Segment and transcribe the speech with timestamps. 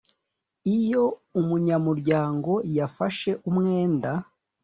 [0.77, 1.03] iyo
[1.39, 4.11] umunyamuryango yafashe umwenda